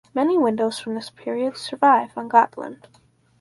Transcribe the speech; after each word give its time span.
Many 0.15 0.35
windows 0.35 0.79
from 0.79 0.95
this 0.95 1.11
period 1.11 1.57
survive 1.57 2.17
on 2.17 2.27
Gotland. 2.27 2.87